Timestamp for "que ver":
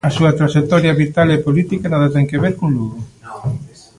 2.29-2.53